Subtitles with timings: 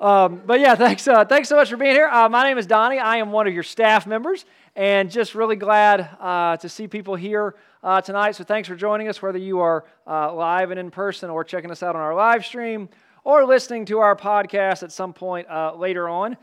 [0.00, 2.08] Um, but yeah, thanks, uh, thanks so much for being here.
[2.08, 2.98] Uh, my name is Donnie.
[2.98, 7.14] I am one of your staff members, and just really glad uh, to see people
[7.14, 8.36] here uh, tonight.
[8.36, 11.70] So thanks for joining us, whether you are uh, live and in person or checking
[11.70, 12.88] us out on our live stream
[13.24, 16.36] or listening to our podcast at some point uh, later on.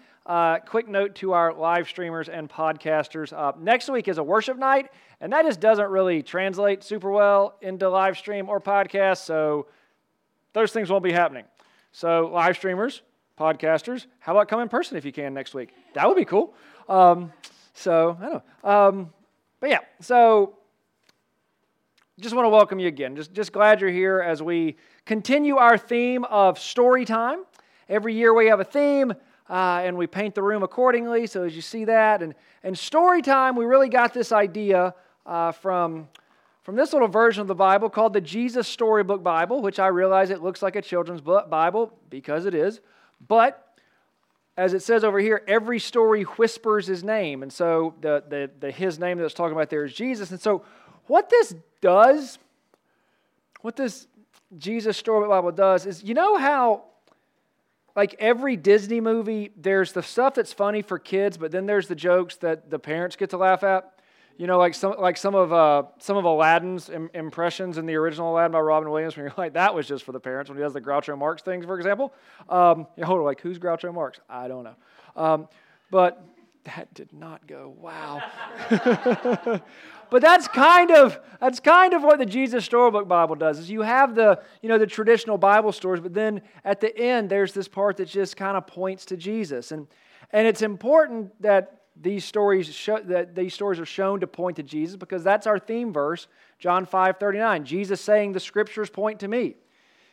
[0.67, 5.33] quick note to our live streamers and podcasters next week is a worship night, and
[5.33, 9.65] that just doesn't really translate super well into live stream or podcast, so
[10.53, 11.45] those things won't be happening.
[11.91, 13.01] So, live streamers,
[13.37, 15.73] podcasters, how about come in person if you can next week?
[15.93, 16.53] That would be cool.
[16.89, 17.31] Um,
[17.73, 18.69] so, I don't know.
[18.69, 19.09] Um,
[19.59, 20.57] but yeah, so
[22.19, 23.15] just want to welcome you again.
[23.15, 27.43] Just, just glad you're here as we continue our theme of story time.
[27.87, 29.13] Every year we have a theme.
[29.49, 31.25] Uh, and we paint the room accordingly.
[31.25, 34.93] So as you see that, and and story time, we really got this idea
[35.25, 36.09] uh, from
[36.63, 40.31] from this little version of the Bible called the Jesus Storybook Bible, which I realize
[40.31, 42.81] it looks like a children's Bible because it is.
[43.25, 43.63] But
[44.57, 47.43] as it says over here, every story whispers his name.
[47.43, 50.31] And so the, the, the his name that's talking about there is Jesus.
[50.31, 50.63] And so
[51.05, 52.39] what this does,
[53.61, 54.07] what this
[54.57, 56.83] Jesus story Bible does is you know how
[57.95, 61.95] like every Disney movie, there's the stuff that's funny for kids, but then there's the
[61.95, 63.96] jokes that the parents get to laugh at
[64.37, 67.95] you know, like some like some of uh, some of Aladdin's Im- impressions in the
[67.95, 70.57] original Aladdin by Robin Williams, when you're like, that was just for the parents when
[70.57, 72.13] he does the Groucho Marx things, for example.
[72.47, 74.19] Um, you know, like who's Groucho Marx?
[74.29, 74.75] I don't know,
[75.15, 75.47] um,
[75.89, 76.23] but
[76.65, 78.21] that did not go wow.
[80.11, 83.57] but that's kind of that's kind of what the Jesus Storybook Bible does.
[83.57, 87.31] Is you have the you know the traditional Bible stories, but then at the end
[87.31, 89.87] there's this part that just kind of points to Jesus, and
[90.31, 94.63] and it's important that these stories show, that these stories are shown to point to
[94.63, 96.27] Jesus because that's our theme verse,
[96.59, 97.65] John 5 39.
[97.65, 99.55] Jesus saying, The scriptures point to me.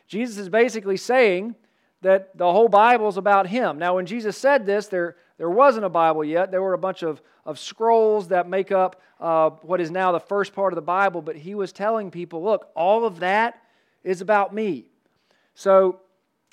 [0.07, 1.55] Jesus is basically saying
[2.01, 3.79] that the whole Bible is about him.
[3.79, 6.51] Now, when Jesus said this, there, there wasn't a Bible yet.
[6.51, 10.19] There were a bunch of, of scrolls that make up uh, what is now the
[10.19, 13.61] first part of the Bible, but he was telling people, look, all of that
[14.03, 14.85] is about me.
[15.55, 16.01] So,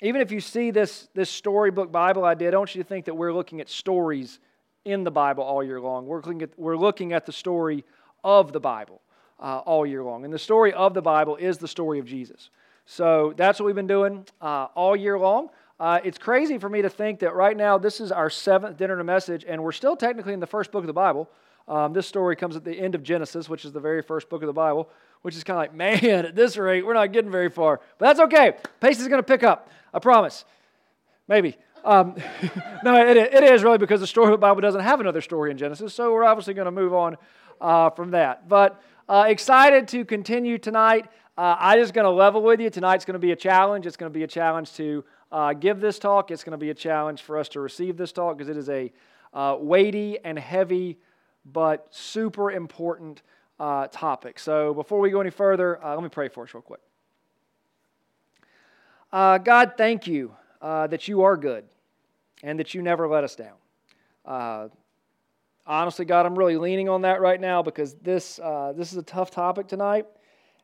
[0.01, 3.31] even if you see this, this storybook Bible idea, I don't you think that we're
[3.31, 4.39] looking at stories
[4.85, 6.05] in the Bible all year long.
[6.05, 7.83] We're looking at, we're looking at the story
[8.23, 9.01] of the Bible
[9.39, 10.25] uh, all year long.
[10.25, 12.49] And the story of the Bible is the story of Jesus.
[12.85, 15.49] So that's what we've been doing uh, all year long.
[15.79, 18.97] Uh, it's crazy for me to think that right now this is our seventh dinner
[18.97, 21.29] to message, and we're still technically in the first book of the Bible.
[21.67, 24.41] Um, this story comes at the end of Genesis, which is the very first book
[24.41, 24.89] of the Bible,
[25.21, 25.73] which is kind of like,
[26.03, 27.79] man, at this rate, we're not getting very far.
[27.97, 28.53] But that's okay.
[28.79, 29.69] Pace is going to pick up.
[29.93, 30.45] I promise.
[31.27, 31.57] Maybe.
[31.83, 32.15] Um,
[32.83, 35.51] no, it, it is really because the story of the Bible doesn't have another story
[35.51, 37.17] in Genesis, so we're obviously going to move on
[37.59, 38.47] uh, from that.
[38.47, 41.07] But uh, excited to continue tonight.
[41.37, 42.69] Uh, I'm just going to level with you.
[42.69, 43.85] Tonight's going to be a challenge.
[43.85, 46.31] It's going to be a challenge to uh, give this talk.
[46.31, 48.69] It's going to be a challenge for us to receive this talk because it is
[48.69, 48.91] a
[49.33, 50.99] uh, weighty and heavy,
[51.43, 53.23] but super important
[53.59, 54.39] uh, topic.
[54.39, 56.81] So before we go any further, let me pray for us real quick.
[59.11, 61.65] God, thank you that you are good
[62.43, 63.55] and that you never let us down.
[64.25, 64.67] Uh,
[65.65, 69.03] honestly, God, I'm really leaning on that right now because this, uh, this is a
[69.03, 70.05] tough topic tonight.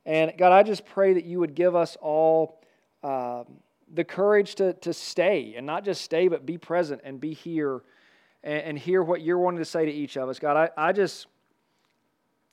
[0.06, 2.62] And God, I just pray that you would give us all
[3.04, 3.44] uh,
[3.94, 7.82] the courage to, to stay and not just stay, but be present and be here
[8.44, 10.38] and, and hear what you're wanting to say to each of us.
[10.38, 11.28] God, I, I just.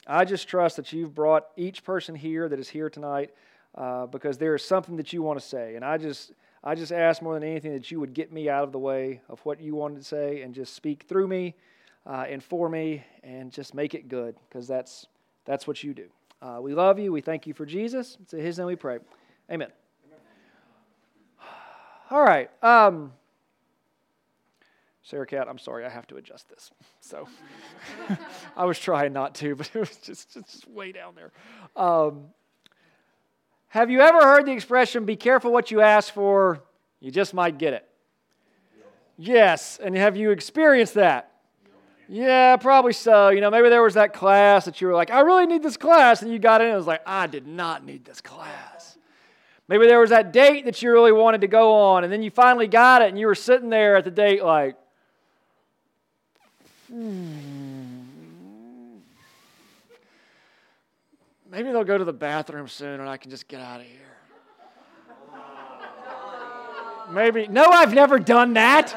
[0.08, 3.30] I just trust that you've brought each person here that is here tonight
[3.74, 5.74] uh, because there is something that you want to say.
[5.74, 6.32] And I just,
[6.66, 9.20] I just ask more than anything that you would get me out of the way
[9.28, 11.54] of what you wanted to say and just speak through me
[12.04, 15.06] uh, and for me and just make it good because that's,
[15.44, 16.08] that's what you do.
[16.42, 17.12] Uh, we love you.
[17.12, 18.18] We thank you for Jesus.
[18.20, 18.98] It's in His name we pray.
[19.48, 19.68] Amen.
[20.08, 20.18] Amen.
[22.10, 22.50] All right.
[22.64, 23.12] Um,
[25.04, 26.72] Sarah Cat, I'm sorry, I have to adjust this.
[27.00, 27.28] So
[28.56, 31.30] I was trying not to, but it was just, just way down there.
[31.76, 32.24] Um,
[33.68, 36.62] have you ever heard the expression, be careful what you ask for,
[37.00, 37.88] you just might get it?
[39.18, 39.78] Yes.
[39.82, 41.32] And have you experienced that?
[42.08, 43.30] Yeah, probably so.
[43.30, 45.76] You know, maybe there was that class that you were like, I really need this
[45.76, 46.22] class.
[46.22, 48.96] And you got in and it was like, I did not need this class.
[49.68, 52.04] Maybe there was that date that you really wanted to go on.
[52.04, 54.76] And then you finally got it and you were sitting there at the date like,
[56.88, 57.55] hmm.
[61.56, 63.96] Maybe they'll go to the bathroom soon and I can just get out of here.
[67.10, 67.46] Maybe.
[67.46, 68.90] No, I've never done that.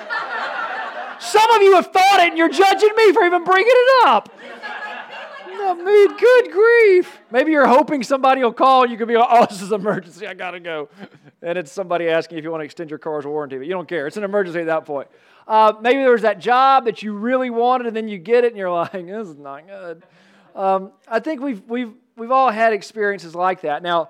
[1.21, 4.29] Some of you have thought it and you're judging me for even bringing it up.
[4.41, 7.21] I mean, good grief.
[7.31, 10.27] Maybe you're hoping somebody will call you can be like, oh, this is an emergency.
[10.27, 10.89] I got to go.
[11.41, 13.87] And it's somebody asking if you want to extend your car's warranty, but you don't
[13.87, 14.05] care.
[14.05, 15.07] It's an emergency at that point.
[15.47, 18.47] Uh, maybe there was that job that you really wanted and then you get it
[18.47, 20.03] and you're like, this is not good.
[20.55, 23.81] Um, I think we've, we've, we've all had experiences like that.
[23.81, 24.09] Now,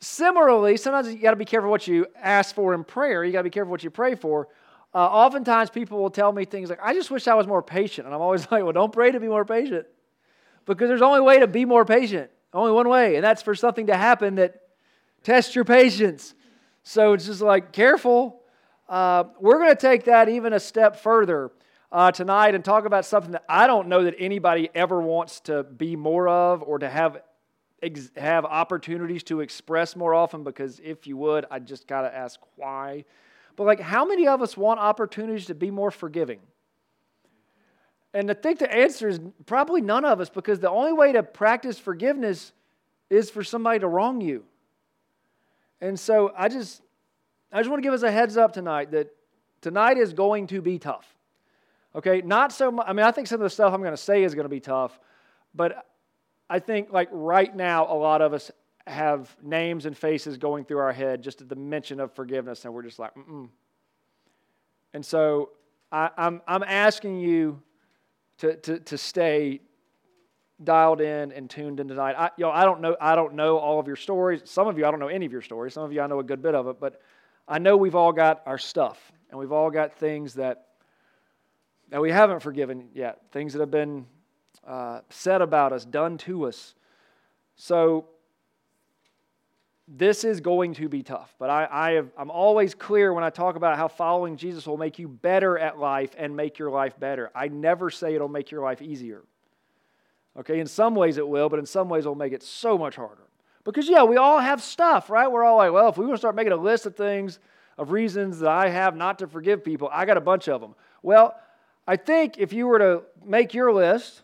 [0.00, 3.24] similarly, sometimes you got to be careful what you ask for in prayer.
[3.24, 4.48] You got to be careful what you pray for.
[4.94, 8.06] Uh, oftentimes, people will tell me things like, I just wish I was more patient.
[8.06, 9.86] And I'm always like, well, don't pray to be more patient.
[10.64, 13.86] Because there's only way to be more patient, only one way, and that's for something
[13.86, 14.60] to happen that
[15.22, 16.34] tests your patience.
[16.82, 18.42] So it's just like, careful.
[18.88, 21.50] Uh, we're going to take that even a step further
[21.90, 25.62] uh, tonight and talk about something that I don't know that anybody ever wants to
[25.62, 27.18] be more of or to have
[27.82, 30.44] ex- have opportunities to express more often.
[30.44, 33.04] Because if you would, I just got to ask why.
[33.56, 36.40] But like, how many of us want opportunities to be more forgiving?
[38.14, 41.22] And I think the answer is probably none of us because the only way to
[41.22, 42.52] practice forgiveness
[43.10, 44.44] is for somebody to wrong you.
[45.80, 46.82] And so I just
[47.52, 49.08] I just want to give us a heads up tonight that
[49.60, 51.14] tonight is going to be tough.
[51.94, 52.86] Okay, not so much.
[52.88, 54.50] I mean, I think some of the stuff I'm going to say is going to
[54.50, 54.98] be tough,
[55.54, 55.86] but
[56.50, 58.50] I think like right now, a lot of us
[58.86, 62.72] have names and faces going through our head just at the mention of forgiveness, and
[62.72, 63.48] we're just like, mm.
[64.94, 65.50] And so
[65.92, 67.60] I, I'm, I'm asking you
[68.38, 69.60] to, to, to stay
[70.62, 72.14] dialed in and tuned in tonight.
[72.18, 74.42] I, know, I don't know I don't know all of your stories.
[74.44, 75.74] Some of you I don't know any of your stories.
[75.74, 77.00] Some of you I know a good bit of it, but
[77.46, 80.64] I know we've all got our stuff and we've all got things that
[81.90, 83.20] that we haven't forgiven yet.
[83.30, 84.06] Things that have been
[84.68, 86.74] uh, said about us, done to us.
[87.56, 88.06] So
[89.88, 93.30] this is going to be tough, but I, I have, I'm always clear when I
[93.30, 97.00] talk about how following Jesus will make you better at life and make your life
[97.00, 97.30] better.
[97.34, 99.22] I never say it'll make your life easier.
[100.38, 102.96] Okay, in some ways it will, but in some ways it'll make it so much
[102.96, 103.24] harder.
[103.64, 105.30] Because, yeah, we all have stuff, right?
[105.30, 107.38] We're all like, well, if we want to start making a list of things,
[107.78, 110.74] of reasons that I have not to forgive people, I got a bunch of them.
[111.02, 111.34] Well,
[111.86, 114.22] I think if you were to make your list,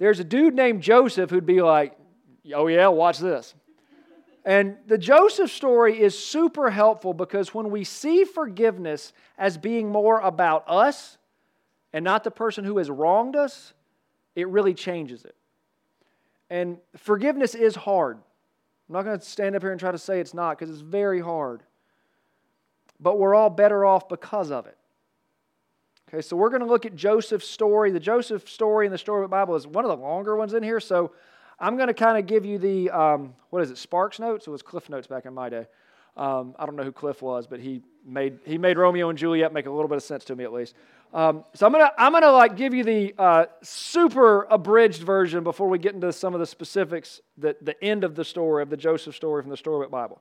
[0.00, 1.96] there's a dude named Joseph who'd be like,
[2.54, 3.54] oh, yeah, watch this.
[4.46, 10.18] And the Joseph story is super helpful because when we see forgiveness as being more
[10.18, 11.18] about us
[11.92, 13.74] and not the person who has wronged us,
[14.34, 15.36] it really changes it.
[16.48, 18.16] And forgiveness is hard.
[18.16, 20.80] I'm not going to stand up here and try to say it's not because it's
[20.80, 21.62] very hard.
[22.98, 24.78] But we're all better off because of it.
[26.12, 27.92] Okay, so we're going to look at Joseph's story.
[27.92, 30.54] The Joseph story in the story of the Bible is one of the longer ones
[30.54, 30.80] in here.
[30.80, 31.12] So
[31.60, 34.48] I'm going to kind of give you the, um, what is it, Sparks Notes?
[34.48, 35.68] It was Cliff Notes back in my day.
[36.16, 39.52] Um, I don't know who Cliff was, but he made, he made Romeo and Juliet
[39.52, 40.74] make a little bit of sense to me at least.
[41.14, 45.44] Um, so I'm going to I'm gonna like give you the uh, super abridged version
[45.44, 48.70] before we get into some of the specifics, the, the end of the story, of
[48.70, 50.20] the Joseph story from the story of the Bible.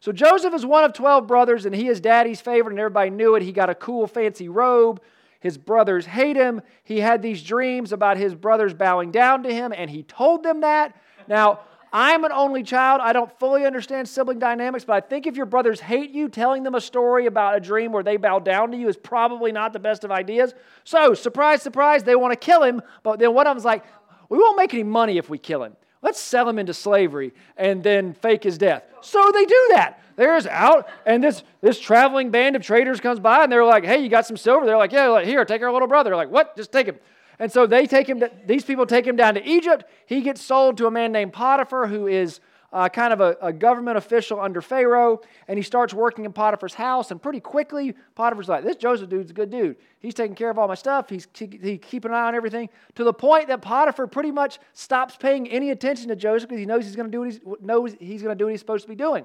[0.00, 3.36] So Joseph is one of 12 brothers, and he is daddy's favorite, and everybody knew
[3.36, 3.42] it.
[3.42, 5.00] He got a cool, fancy robe.
[5.40, 6.60] His brothers hate him.
[6.84, 10.60] He had these dreams about his brothers bowing down to him, and he told them
[10.60, 10.94] that.
[11.26, 11.60] Now,
[11.92, 13.00] I'm an only child.
[13.02, 16.62] I don't fully understand sibling dynamics, but I think if your brothers hate you, telling
[16.62, 19.72] them a story about a dream where they bow down to you is probably not
[19.72, 20.54] the best of ideas.
[20.84, 23.84] So, surprise, surprise, they want to kill him, but then one of them's like,
[24.28, 25.74] we won't make any money if we kill him.
[26.02, 28.84] Let's sell him into slavery and then fake his death.
[29.02, 30.02] So they do that.
[30.16, 34.02] There's out, and this, this traveling band of traders comes by, and they're like, hey,
[34.02, 34.66] you got some silver?
[34.66, 36.10] They're like, yeah, like, here, take our little brother.
[36.10, 36.56] They're like, what?
[36.56, 36.96] Just take him.
[37.38, 39.84] And so they take him, to, these people take him down to Egypt.
[40.04, 42.40] He gets sold to a man named Potiphar, who is
[42.72, 46.74] uh, kind of a, a, government official under Pharaoh, and he starts working in Potiphar's
[46.74, 47.10] house.
[47.10, 49.76] And pretty quickly, Potiphar's like, "This Joseph dude's a good dude.
[49.98, 51.08] He's taking care of all my stuff.
[51.08, 55.16] He's he, keeping an eye on everything." To the point that Potiphar pretty much stops
[55.16, 57.96] paying any attention to Joseph because he knows he's going to do what he's knows
[57.98, 59.24] he's going to do what he's supposed to be doing.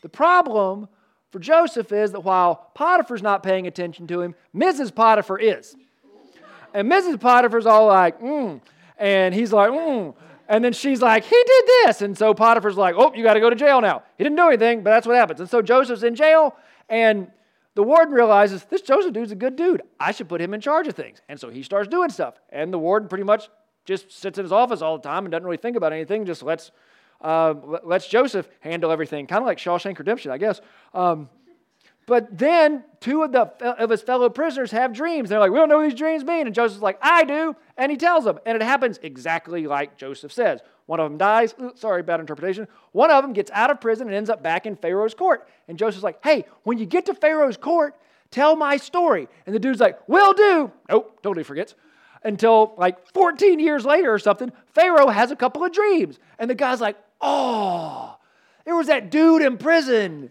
[0.00, 0.88] The problem
[1.30, 4.94] for Joseph is that while Potiphar's not paying attention to him, Mrs.
[4.94, 5.76] Potiphar is.
[6.72, 7.20] And Mrs.
[7.20, 8.56] Potiphar's all like, "Hmm,"
[8.96, 10.10] and he's like, "Hmm."
[10.48, 12.02] And then she's like, he did this.
[12.02, 14.02] And so Potiphar's like, oh, you got to go to jail now.
[14.16, 15.40] He didn't do anything, but that's what happens.
[15.40, 16.56] And so Joseph's in jail,
[16.88, 17.30] and
[17.74, 19.82] the warden realizes this Joseph dude's a good dude.
[20.00, 21.20] I should put him in charge of things.
[21.28, 22.34] And so he starts doing stuff.
[22.50, 23.48] And the warden pretty much
[23.84, 26.42] just sits in his office all the time and doesn't really think about anything, just
[26.42, 26.70] lets,
[27.20, 30.60] uh, lets Joseph handle everything, kind of like Shawshank Redemption, I guess.
[30.94, 31.28] Um,
[32.06, 35.28] but then two of, the, of his fellow prisoners have dreams.
[35.28, 36.46] They're like, we don't know what these dreams mean.
[36.46, 37.56] And Joseph's like, I do.
[37.76, 38.38] And he tells them.
[38.46, 40.60] And it happens exactly like Joseph says.
[40.86, 41.52] One of them dies.
[41.60, 42.68] Ooh, sorry, bad interpretation.
[42.92, 45.48] One of them gets out of prison and ends up back in Pharaoh's court.
[45.66, 47.96] And Joseph's like, hey, when you get to Pharaoh's court,
[48.30, 49.26] tell my story.
[49.44, 50.70] And the dude's like, will do.
[50.88, 51.74] Nope, totally forgets.
[52.22, 56.20] Until like 14 years later or something, Pharaoh has a couple of dreams.
[56.38, 58.16] And the guy's like, oh,
[58.64, 60.30] there was that dude in prison.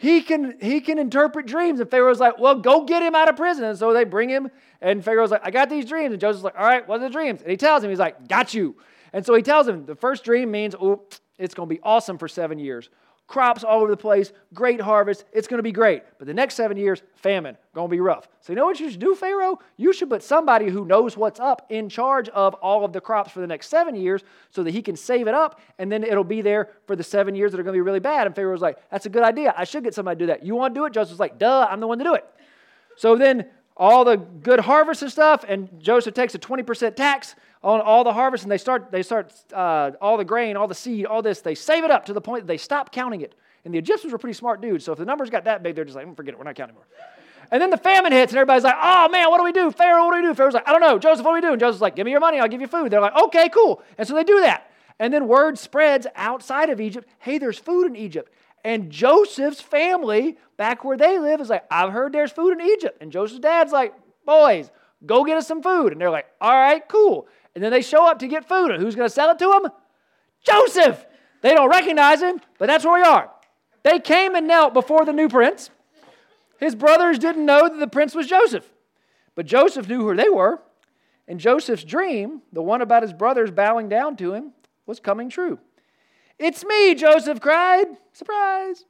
[0.00, 1.78] He can, he can interpret dreams.
[1.78, 3.64] And Pharaoh's like, well, go get him out of prison.
[3.64, 6.12] And so they bring him, and Pharaoh's like, I got these dreams.
[6.12, 7.42] And Joseph's like, all right, what are the dreams?
[7.42, 8.76] And he tells him, he's like, got you.
[9.12, 11.02] And so he tells him the first dream means, oh,
[11.38, 12.88] it's going to be awesome for seven years
[13.30, 15.24] crops all over the place, great harvest.
[15.32, 16.02] It's going to be great.
[16.18, 18.28] But the next seven years, famine, going to be rough.
[18.40, 19.60] So, you know what you should do, Pharaoh?
[19.76, 23.30] You should put somebody who knows what's up in charge of all of the crops
[23.30, 26.24] for the next seven years so that he can save it up and then it'll
[26.24, 28.26] be there for the seven years that are going to be really bad.
[28.26, 29.54] And Pharaoh was like, That's a good idea.
[29.56, 30.44] I should get somebody to do that.
[30.44, 30.92] You want to do it?
[30.92, 32.24] Joseph's like, Duh, I'm the one to do it.
[32.96, 33.46] So then
[33.76, 38.12] all the good harvest and stuff, and Joseph takes a 20% tax on all the
[38.12, 41.40] harvest, and they start, they start uh, all the grain, all the seed, all this,
[41.40, 43.34] they save it up to the point that they stop counting it.
[43.64, 45.84] And the Egyptians were pretty smart dudes, so if the numbers got that big, they're
[45.84, 46.86] just like, mm, forget it, we're not counting more.
[47.50, 49.70] And then the famine hits, and everybody's like, oh man, what do we do?
[49.70, 50.34] Pharaoh, what do we do?
[50.34, 50.98] Pharaoh's like, I don't know.
[50.98, 51.52] Joseph, what do we do?
[51.52, 52.90] And Joseph's like, give me your money, I'll give you food.
[52.90, 53.82] They're like, okay, cool.
[53.98, 54.70] And so they do that.
[54.98, 58.32] And then word spreads outside of Egypt hey, there's food in Egypt.
[58.64, 62.98] And Joseph's family, back where they live, is like, I've heard there's food in Egypt.
[63.00, 63.94] And Joseph's dad's like,
[64.26, 64.70] boys,
[65.06, 65.92] go get us some food.
[65.92, 67.26] And they're like, all right, cool.
[67.60, 68.80] And then they show up to get food.
[68.80, 69.70] Who's going to sell it to them?
[70.42, 71.04] Joseph.
[71.42, 73.30] They don't recognize him, but that's where we are.
[73.82, 75.68] They came and knelt before the new prince.
[76.58, 78.66] His brothers didn't know that the prince was Joseph,
[79.34, 80.62] but Joseph knew who they were.
[81.28, 84.52] And Joseph's dream, the one about his brothers bowing down to him,
[84.86, 85.58] was coming true.
[86.38, 87.88] It's me, Joseph cried.
[88.14, 88.86] Surprise.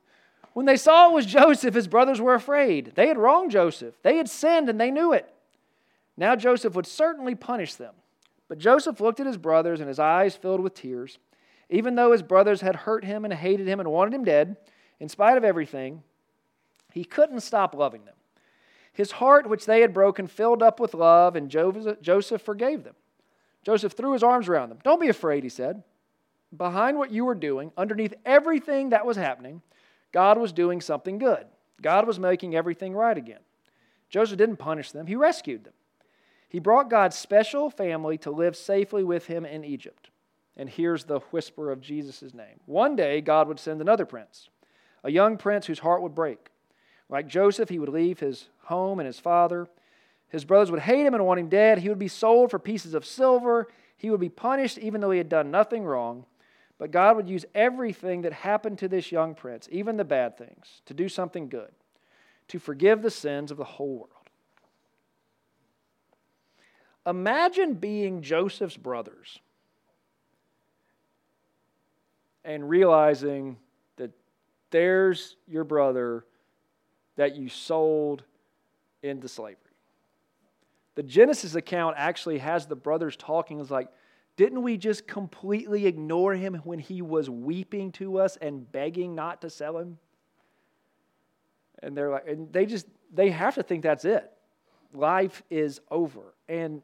[0.52, 2.92] When they saw it was Joseph, his brothers were afraid.
[2.94, 5.28] They had wronged Joseph, they had sinned, and they knew it.
[6.16, 7.94] Now Joseph would certainly punish them.
[8.50, 11.18] But Joseph looked at his brothers, and his eyes filled with tears.
[11.70, 14.56] Even though his brothers had hurt him and hated him and wanted him dead,
[14.98, 16.02] in spite of everything,
[16.92, 18.16] he couldn't stop loving them.
[18.92, 22.96] His heart, which they had broken, filled up with love, and Joseph forgave them.
[23.64, 24.80] Joseph threw his arms around them.
[24.82, 25.84] Don't be afraid, he said.
[26.56, 29.62] Behind what you were doing, underneath everything that was happening,
[30.10, 31.46] God was doing something good.
[31.80, 33.38] God was making everything right again.
[34.08, 35.74] Joseph didn't punish them, he rescued them.
[36.50, 40.10] He brought God's special family to live safely with him in Egypt.
[40.56, 42.58] And here's the whisper of Jesus' name.
[42.66, 44.50] One day, God would send another prince,
[45.04, 46.48] a young prince whose heart would break.
[47.08, 49.68] Like Joseph, he would leave his home and his father.
[50.28, 51.78] His brothers would hate him and want him dead.
[51.78, 53.68] He would be sold for pieces of silver.
[53.96, 56.26] He would be punished even though he had done nothing wrong.
[56.78, 60.82] But God would use everything that happened to this young prince, even the bad things,
[60.86, 61.70] to do something good,
[62.48, 64.19] to forgive the sins of the whole world.
[67.06, 69.38] Imagine being Joseph's brothers
[72.44, 73.56] and realizing
[73.96, 74.10] that
[74.70, 76.24] there's your brother
[77.16, 78.24] that you sold
[79.02, 79.56] into slavery.
[80.94, 83.60] The Genesis account actually has the brothers talking.
[83.60, 83.88] It's like,
[84.36, 89.42] didn't we just completely ignore him when he was weeping to us and begging not
[89.42, 89.98] to sell him?
[91.82, 94.30] And they're like, and they just, they have to think that's it.
[94.92, 96.34] Life is over.
[96.48, 96.82] And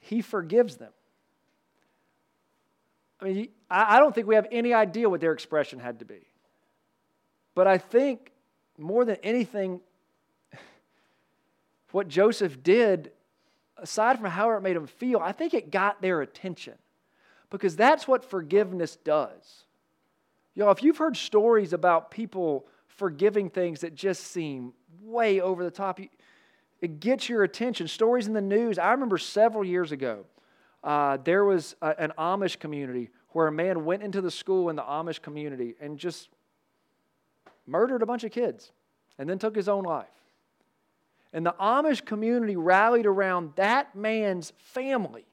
[0.00, 0.92] he forgives them.
[3.20, 6.26] I mean, I don't think we have any idea what their expression had to be.
[7.54, 8.32] But I think
[8.78, 9.80] more than anything,
[11.92, 13.12] what Joseph did,
[13.76, 16.74] aside from how it made him feel, I think it got their attention.
[17.50, 19.64] Because that's what forgiveness does.
[20.54, 25.70] Y'all, if you've heard stories about people forgiving things that just seem way over the
[25.70, 26.00] top,
[26.80, 27.88] it gets your attention.
[27.88, 28.78] Stories in the news.
[28.78, 30.24] I remember several years ago,
[30.82, 34.76] uh, there was a, an Amish community where a man went into the school in
[34.76, 36.28] the Amish community and just
[37.66, 38.72] murdered a bunch of kids
[39.18, 40.08] and then took his own life.
[41.32, 45.26] And the Amish community rallied around that man's family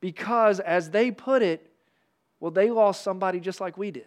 [0.00, 1.70] because, as they put it,
[2.40, 4.06] well, they lost somebody just like we did.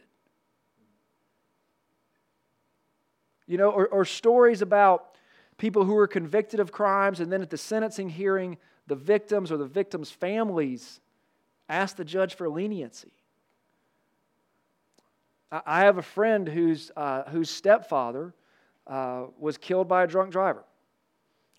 [3.47, 5.15] You know, or, or stories about
[5.59, 9.57] people who were convicted of crimes, and then at the sentencing hearing, the victims or
[9.57, 10.99] the victims' families
[11.67, 13.11] asked the judge for leniency.
[15.51, 18.33] I have a friend whose, uh, whose stepfather
[18.87, 20.63] uh, was killed by a drunk driver.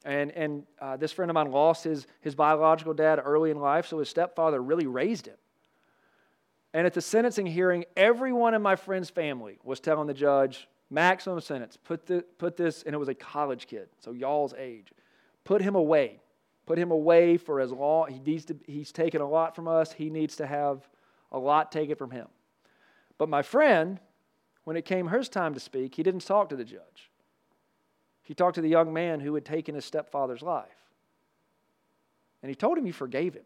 [0.05, 3.87] And, and uh, this friend of mine lost his, his biological dad early in life,
[3.87, 5.37] so his stepfather really raised him.
[6.73, 11.41] And at the sentencing hearing, everyone in my friend's family was telling the judge, maximum
[11.41, 14.93] sentence, put, the, put this, and it was a college kid, so y'all's age,
[15.45, 16.21] put him away.
[16.67, 19.93] Put him away for as long, he needs to, he's taken a lot from us,
[19.93, 20.89] he needs to have
[21.33, 22.29] a lot taken from him.
[23.19, 23.99] But my friend,
[24.65, 27.11] when it came his time to speak, he didn't talk to the judge.
[28.23, 30.69] He talked to the young man who had taken his stepfather's life.
[32.43, 33.45] And he told him he forgave him.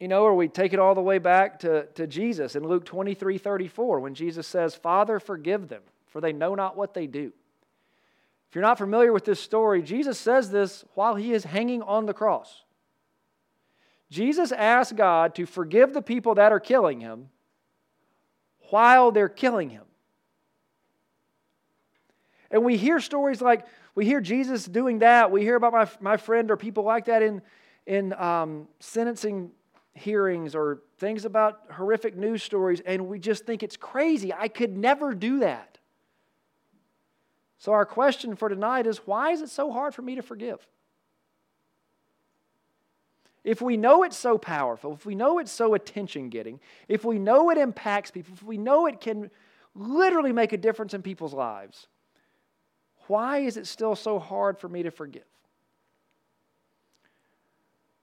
[0.00, 2.86] You know, or we take it all the way back to, to Jesus in Luke
[2.86, 7.32] 23 34, when Jesus says, Father, forgive them, for they know not what they do.
[8.48, 12.06] If you're not familiar with this story, Jesus says this while he is hanging on
[12.06, 12.64] the cross.
[14.10, 17.28] Jesus asked God to forgive the people that are killing him
[18.70, 19.84] while they're killing him.
[22.50, 25.30] And we hear stories like, we hear Jesus doing that.
[25.30, 27.42] We hear about my, my friend or people like that in,
[27.86, 29.52] in um, sentencing
[29.94, 34.32] hearings or things about horrific news stories, and we just think it's crazy.
[34.32, 35.78] I could never do that.
[37.58, 40.66] So, our question for tonight is why is it so hard for me to forgive?
[43.42, 47.18] If we know it's so powerful, if we know it's so attention getting, if we
[47.18, 49.30] know it impacts people, if we know it can
[49.74, 51.86] literally make a difference in people's lives,
[53.06, 55.24] why is it still so hard for me to forgive?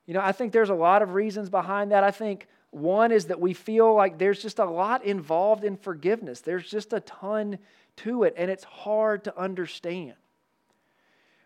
[0.08, 2.02] You know, I think there's a lot of reasons behind that.
[2.02, 6.40] I think one is that we feel like there's just a lot involved in forgiveness,
[6.40, 7.58] there's just a ton
[7.96, 10.14] to it, and it's hard to understand.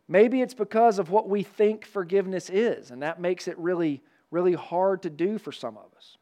[0.07, 4.00] Maybe it's because of what we think forgiveness is, and that makes it really,
[4.31, 6.16] really hard to do for some of us.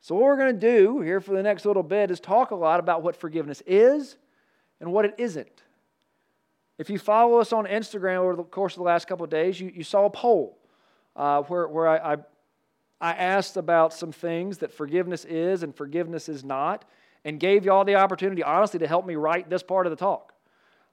[0.00, 2.56] So, what we're going to do here for the next little bit is talk a
[2.56, 4.16] lot about what forgiveness is
[4.80, 5.62] and what it isn't.
[6.78, 9.70] If you follow us on Instagram over the course of the last couple days, you,
[9.72, 10.58] you saw a poll
[11.16, 12.16] uh, where, where I, I,
[13.00, 16.84] I asked about some things that forgiveness is and forgiveness is not
[17.24, 19.96] and gave you all the opportunity, honestly, to help me write this part of the
[19.96, 20.32] talk.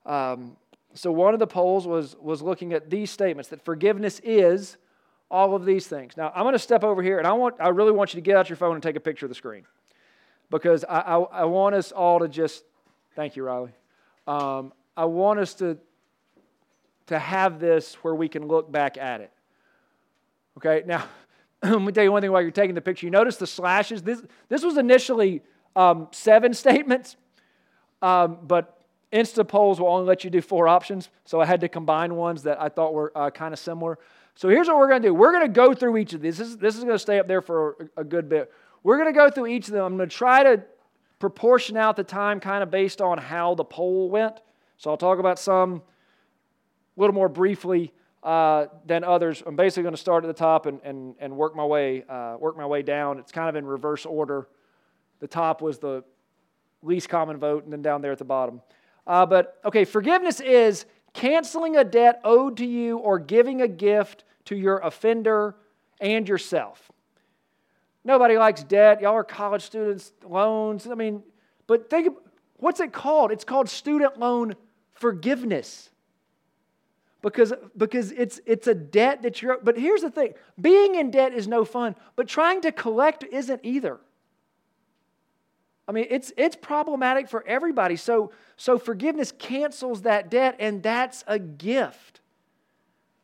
[0.06, 0.58] Um,
[0.96, 4.78] so, one of the polls was, was looking at these statements that forgiveness is
[5.30, 6.16] all of these things.
[6.16, 8.22] Now, I'm going to step over here, and I, want, I really want you to
[8.22, 9.66] get out your phone and take a picture of the screen
[10.52, 12.64] because I, I, I want us all to just,
[13.16, 13.72] thank you, Riley.
[14.28, 15.78] Um, I want us to,
[17.08, 19.33] to have this where we can look back at it.
[20.58, 21.06] Okay, now,
[21.64, 23.06] let me tell you one thing while you're taking the picture.
[23.06, 24.04] You notice the slashes?
[24.04, 25.42] This, this was initially
[25.76, 27.16] um, seven statements,
[28.02, 28.80] um, but
[29.12, 32.62] Instapolls will only let you do four options, so I had to combine ones that
[32.62, 34.00] I thought were uh, kind of similar.
[34.36, 35.14] So here's what we're going to do.
[35.14, 36.38] We're going to go through each of these.
[36.38, 38.52] This is, this is going to stay up there for a, a good bit.
[38.82, 39.86] We're going to go through each of them.
[39.86, 40.64] I'm going to try to
[41.20, 44.42] proportion out the time kind of based on how the poll went.
[44.78, 45.84] So I'll talk about some
[46.96, 49.44] a little more briefly uh, than others.
[49.46, 52.38] I'm basically going to start at the top and, and, and work, my way, uh,
[52.40, 53.20] work my way down.
[53.20, 54.48] It's kind of in reverse order.
[55.20, 56.04] The top was the
[56.82, 58.62] least common vote, and then down there at the bottom.
[59.06, 64.24] Uh, but okay, forgiveness is canceling a debt owed to you or giving a gift
[64.46, 65.56] to your offender
[66.00, 66.92] and yourself.
[68.04, 69.02] Nobody likes debt.
[69.02, 70.88] Y'all are college students, loans.
[70.88, 71.24] I mean,
[71.68, 72.16] but think,
[72.58, 73.32] what's it called?
[73.32, 74.56] It's called student loan
[74.94, 75.90] forgiveness.
[77.24, 81.34] Because, because it's, it's a debt that you're, but here's the thing being in debt
[81.34, 83.98] is no fun, but trying to collect isn't either.
[85.88, 87.96] I mean, it's, it's problematic for everybody.
[87.96, 92.20] So, so forgiveness cancels that debt, and that's a gift.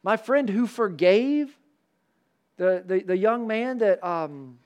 [0.02, 1.58] My friend who forgave
[2.56, 4.60] the, the, the young man that, um,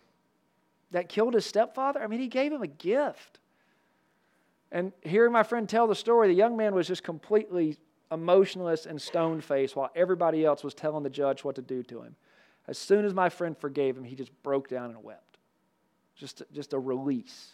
[0.92, 3.40] that killed his stepfather, I mean, he gave him a gift.
[4.72, 7.78] And hearing my friend tell the story, the young man was just completely
[8.14, 12.02] emotionless and stone faced while everybody else was telling the judge what to do to
[12.02, 12.16] him.
[12.68, 15.38] As soon as my friend forgave him, he just broke down and wept.
[16.16, 17.54] Just, just a release.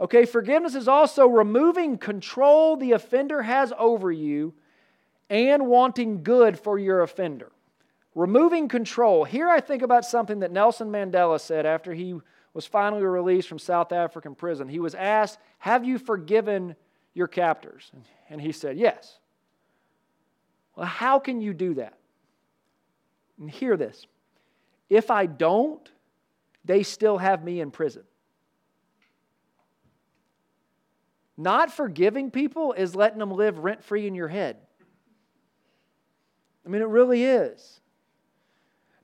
[0.00, 4.52] Okay, forgiveness is also removing control the offender has over you
[5.30, 7.50] and wanting good for your offender.
[8.14, 9.24] Removing control.
[9.24, 12.18] Here I think about something that Nelson Mandela said after he
[12.52, 14.68] was finally released from South African prison.
[14.68, 16.76] He was asked, Have you forgiven
[17.14, 17.90] your captors?
[18.28, 19.18] And he said, Yes.
[20.76, 21.94] Well, how can you do that?
[23.40, 24.06] And hear this
[24.88, 25.90] if I don't,
[26.64, 28.04] they still have me in prison.
[31.36, 34.56] Not forgiving people is letting them live rent free in your head.
[36.64, 37.80] I mean, it really is.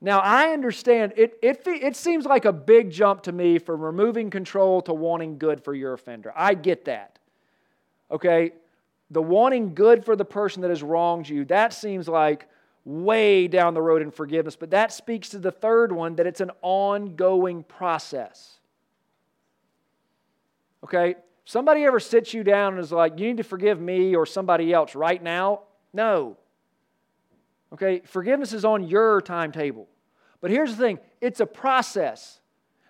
[0.01, 4.29] Now, I understand it, it, it seems like a big jump to me from removing
[4.29, 6.33] control to wanting good for your offender.
[6.35, 7.19] I get that.
[8.11, 8.51] Okay?
[9.13, 12.49] The wanting good for the person that has wronged you, that seems like
[12.83, 14.55] way down the road in forgiveness.
[14.55, 18.59] But that speaks to the third one that it's an ongoing process.
[20.83, 21.15] Okay?
[21.45, 24.73] Somebody ever sits you down and is like, you need to forgive me or somebody
[24.73, 25.61] else right now?
[25.93, 26.37] No.
[27.73, 29.87] Okay, forgiveness is on your timetable.
[30.41, 32.39] But here's the thing it's a process,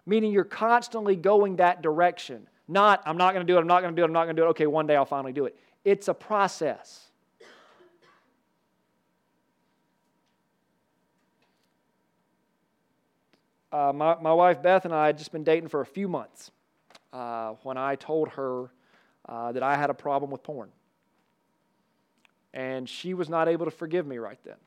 [0.05, 2.47] meaning you're constantly going that direction.
[2.67, 4.25] Not, I'm not going to do it, I'm not going to do it, I'm not
[4.25, 4.51] going to do it.
[4.51, 7.07] Okay, one day I'll finally do it it's a process.
[13.71, 16.51] Uh, my, my wife Beth and I had just been dating for a few months
[17.11, 18.69] uh, when I told her
[19.27, 20.69] uh, that I had a problem with porn.
[22.53, 24.57] And she was not able to forgive me right then.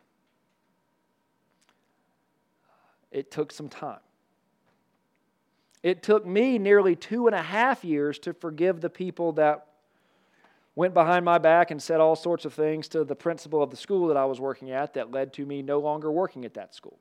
[3.12, 4.00] It took some time.
[5.84, 9.68] It took me nearly two and a half years to forgive the people that
[10.76, 13.76] went behind my back and said all sorts of things to the principal of the
[13.76, 16.74] school that I was working at that led to me no longer working at that
[16.74, 16.98] school.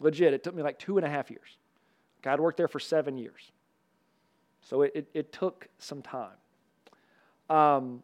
[0.00, 1.56] Legit, it took me like two and a half years.
[2.22, 3.52] God worked there for seven years.
[4.62, 6.36] So it, it, it took some time.
[7.48, 8.02] Um,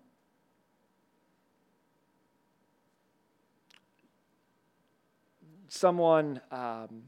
[5.69, 7.03] someone, um,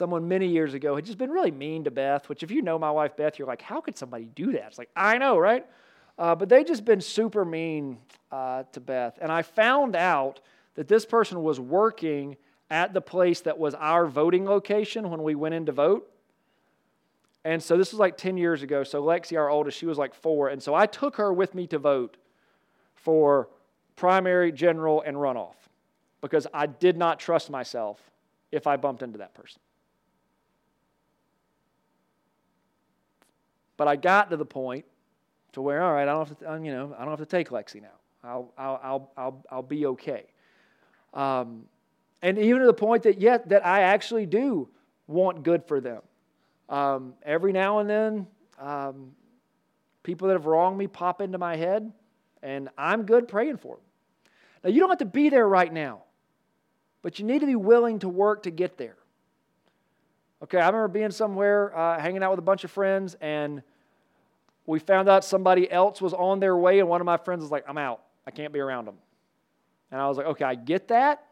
[0.00, 2.78] someone many years ago had just been really mean to Beth, which if you know
[2.78, 4.68] my wife Beth, you're like, how could somebody do that?
[4.68, 5.66] It's like, I know, right?
[6.18, 7.98] Uh, but they just been super mean
[8.32, 9.18] uh, to Beth.
[9.20, 10.40] And I found out
[10.74, 12.38] that this person was working
[12.70, 16.10] at the place that was our voting location when we went in to vote.
[17.44, 18.82] And so this was like 10 years ago.
[18.82, 20.48] So Lexi, our oldest, she was like four.
[20.48, 22.16] And so I took her with me to vote
[22.94, 23.50] for
[23.96, 25.56] primary, general, and runoff
[26.22, 28.00] because I did not trust myself
[28.50, 29.60] if I bumped into that person.
[33.80, 34.84] But I got to the point
[35.52, 37.48] to where, all right, I don't have to, you know, I don't have to take
[37.48, 37.88] Lexi now.
[38.22, 40.26] I'll, I'll, I'll, I'll, I'll be okay.
[41.14, 41.64] Um,
[42.20, 44.68] and even to the point that, yet, that I actually do
[45.06, 46.02] want good for them.
[46.68, 48.26] Um, every now and then,
[48.58, 49.12] um,
[50.02, 51.90] people that have wronged me pop into my head,
[52.42, 53.84] and I'm good praying for them.
[54.62, 56.02] Now, you don't have to be there right now,
[57.00, 58.98] but you need to be willing to work to get there.
[60.42, 63.62] Okay, I remember being somewhere, uh, hanging out with a bunch of friends, and
[64.66, 67.50] we found out somebody else was on their way, and one of my friends was
[67.50, 68.02] like, I'm out.
[68.26, 68.96] I can't be around them.
[69.90, 71.24] And I was like, okay, I get that,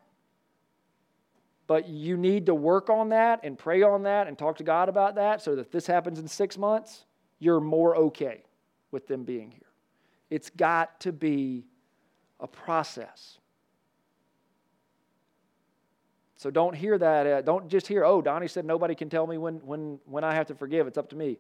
[1.66, 4.88] but you need to work on that and pray on that and talk to God
[4.88, 7.04] about that so that this happens in six months,
[7.38, 8.42] you're more okay
[8.90, 9.62] with them being here.
[10.30, 11.66] It's got to be
[12.40, 13.37] a process.
[16.38, 17.26] So don't hear that.
[17.26, 20.34] Uh, don't just hear, oh, Donnie said nobody can tell me when, when, when I
[20.34, 20.86] have to forgive.
[20.86, 21.36] It's up to me.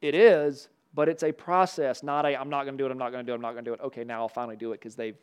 [0.00, 2.98] It is, but it's a process, not a, I'm not going to do it, I'm
[2.98, 3.80] not going to do it, I'm not going to do it.
[3.80, 5.16] Okay, now I'll finally do it because they've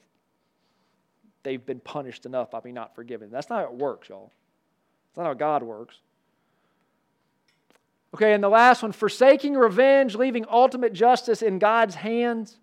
[1.43, 3.30] they've been punished enough by me not forgiving.
[3.30, 4.32] That's not how it works, y'all.
[5.10, 5.99] It's not how God works.
[8.15, 12.58] Okay, and the last one forsaking revenge, leaving ultimate justice in God's hands.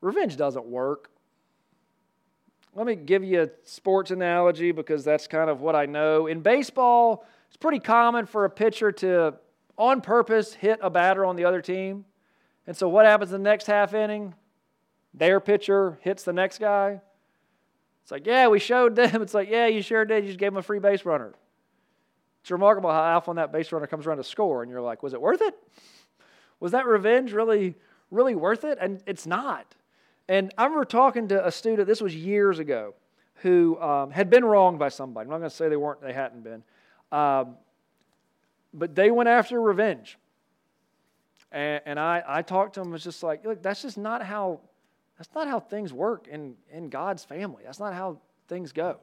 [0.00, 1.10] Revenge doesn't work.
[2.76, 6.26] Let me give you a sports analogy because that's kind of what I know.
[6.26, 9.34] In baseball, it's pretty common for a pitcher to,
[9.78, 12.04] on purpose, hit a batter on the other team.
[12.66, 14.34] And so what happens in the next half inning?
[15.12, 17.00] Their pitcher hits the next guy.
[18.02, 19.22] It's like, yeah, we showed them.
[19.22, 20.24] It's like, yeah, you sure did.
[20.24, 21.32] You just gave them a free base runner.
[22.42, 25.14] It's remarkable how often that base runner comes around to score, and you're like, was
[25.14, 25.54] it worth it?
[26.58, 27.76] Was that revenge really,
[28.10, 28.78] really worth it?
[28.80, 29.74] And it's not.
[30.28, 32.94] And I remember talking to a student, this was years ago,
[33.36, 35.26] who um, had been wronged by somebody.
[35.26, 36.62] I'm not going to say they weren't, they hadn't been.
[37.12, 37.56] Um,
[38.72, 40.18] but they went after revenge.
[41.52, 44.60] And, and I, I talked to him, was just like, look, that's just not how,
[45.18, 47.62] that's not how things work in, in God's family.
[47.64, 48.96] That's not how things go.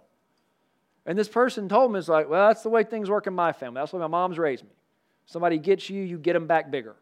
[1.06, 3.54] And this person told me, it's like, well, that's the way things work in my
[3.54, 3.80] family.
[3.80, 4.72] That's the way my mom's raised me.
[5.26, 6.96] Somebody gets you, you get them back bigger.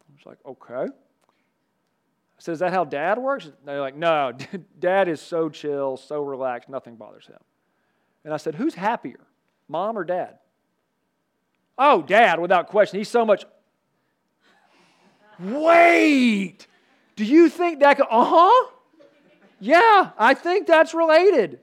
[0.00, 0.92] I was like, okay.
[2.38, 3.50] I said, is that how dad works?
[3.64, 4.32] They're like, no,
[4.78, 7.38] dad is so chill, so relaxed, nothing bothers him.
[8.24, 9.20] And I said, who's happier,
[9.68, 10.38] mom or dad?
[11.78, 12.98] Oh, dad, without question.
[12.98, 13.44] He's so much
[15.38, 16.66] Wait,
[17.14, 18.70] do you think that could, uh huh?
[19.60, 21.60] Yeah, I think that's related.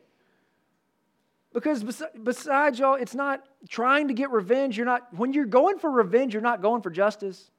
[1.53, 1.83] Because
[2.23, 4.75] besides y'all, it's not trying to get revenge.
[4.75, 7.51] You're not, when you're going for revenge, you're not going for justice.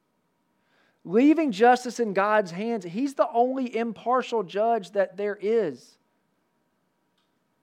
[1.04, 5.98] Leaving justice in God's hands, He's the only impartial judge that there is.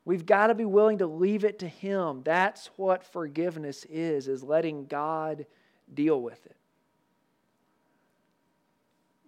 [0.05, 2.21] We've got to be willing to leave it to Him.
[2.23, 5.45] That's what forgiveness is, is letting God
[5.93, 6.55] deal with it.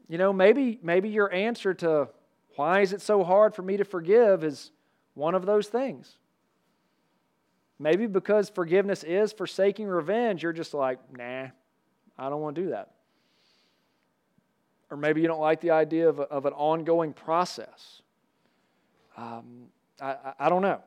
[0.08, 2.10] You know, maybe, maybe your answer to
[2.56, 4.71] why is it so hard for me to forgive is
[5.15, 6.17] one of those things.
[7.80, 11.47] Maybe because forgiveness is forsaking revenge, you're just like, nah,
[12.17, 12.91] I don't want to do that.
[14.94, 18.04] Or maybe you don't like the idea of, a, of an ongoing process.
[19.18, 19.64] Um,
[20.00, 20.82] I, I, don't know.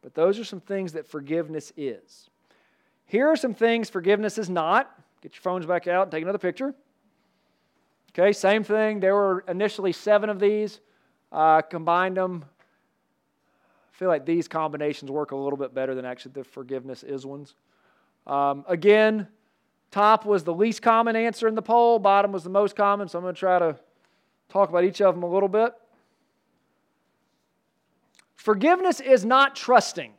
[0.00, 2.30] But those are some things that forgiveness is.
[3.04, 4.98] Here are some things forgiveness is not.
[5.20, 6.74] Get your phones back out and take another picture.
[8.12, 9.00] Okay, same thing.
[9.00, 10.80] There were initially seven of these.
[11.30, 12.46] uh, combined them.
[13.92, 17.26] I feel like these combinations work a little bit better than actually the forgiveness is
[17.26, 17.54] ones.
[18.26, 19.28] Um, again,
[19.90, 23.18] top was the least common answer in the poll, bottom was the most common, so
[23.18, 23.76] I'm going to try to
[24.48, 25.72] talk about each of them a little bit.
[28.34, 30.12] Forgiveness is not trusting.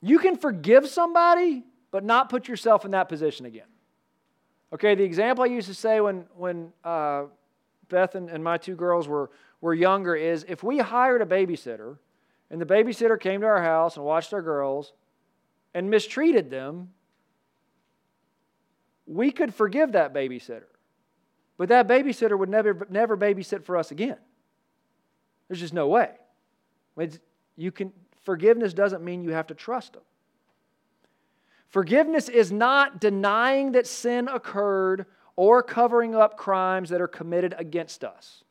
[0.00, 3.66] You can forgive somebody, but not put yourself in that position again.
[4.72, 7.24] Okay, the example I used to say when, when uh,
[7.88, 11.96] Beth and, and my two girls were, were younger is if we hired a babysitter
[12.50, 14.92] and the babysitter came to our house and watched our girls
[15.72, 16.90] and mistreated them,
[19.06, 20.64] we could forgive that babysitter.
[21.56, 24.16] But that babysitter would never, never babysit for us again.
[25.48, 26.10] There's just no way.
[27.56, 30.02] you can, forgiveness doesn't mean you have to trust them.
[31.68, 38.04] Forgiveness is not denying that sin occurred or covering up crimes that are committed against
[38.04, 38.44] us.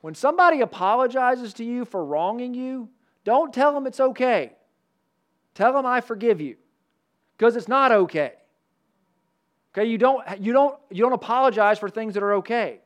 [0.00, 2.88] When somebody apologizes to you for wronging you,
[3.24, 4.52] don't tell them it's okay.
[5.54, 6.56] Tell them I forgive you
[7.36, 8.32] because it's not okay.
[9.72, 12.80] Okay, you don't, you, don't, you don't apologize for things that are okay.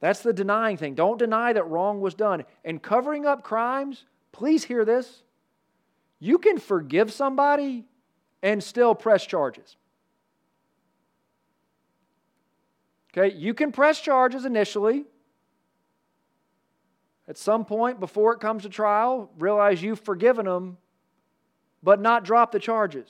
[0.00, 0.94] That's the denying thing.
[0.94, 2.44] Don't deny that wrong was done.
[2.64, 5.22] And covering up crimes, please hear this.
[6.18, 7.84] You can forgive somebody
[8.42, 9.76] and still press charges.
[13.12, 15.04] Okay, you can press charges initially.
[17.26, 20.78] At some point before it comes to trial, realize you've forgiven them,
[21.82, 23.08] but not drop the charges.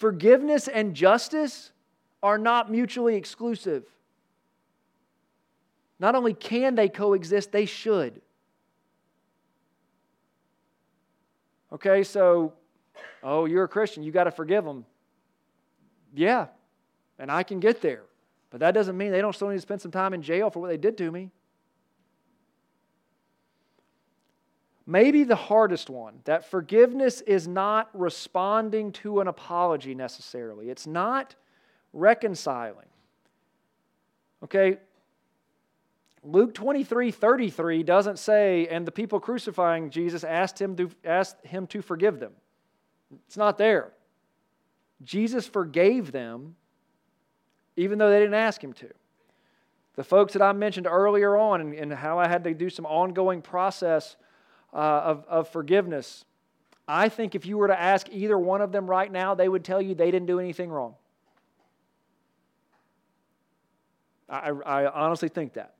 [0.00, 1.72] Forgiveness and justice
[2.22, 3.84] are not mutually exclusive.
[5.98, 8.22] Not only can they coexist, they should.
[11.70, 12.54] Okay, so,
[13.22, 14.86] oh, you're a Christian, you got to forgive them.
[16.14, 16.46] Yeah,
[17.18, 18.04] and I can get there.
[18.48, 20.60] But that doesn't mean they don't still need to spend some time in jail for
[20.60, 21.30] what they did to me.
[24.90, 31.36] Maybe the hardest one that forgiveness is not responding to an apology necessarily, it's not
[31.92, 32.88] reconciling.
[34.42, 34.78] Okay,
[36.24, 41.68] Luke 23 33 doesn't say, and the people crucifying Jesus asked him to, asked him
[41.68, 42.32] to forgive them.
[43.28, 43.92] It's not there.
[45.04, 46.56] Jesus forgave them
[47.76, 48.88] even though they didn't ask him to.
[49.94, 52.86] The folks that I mentioned earlier on and, and how I had to do some
[52.86, 54.16] ongoing process
[54.72, 56.24] uh, of, of forgiveness,
[56.86, 59.64] I think if you were to ask either one of them right now, they would
[59.64, 60.94] tell you they didn't do anything wrong.
[64.28, 65.74] I, I honestly think that.